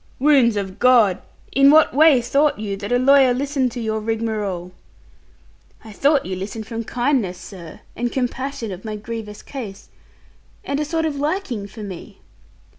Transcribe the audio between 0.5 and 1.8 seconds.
of God! In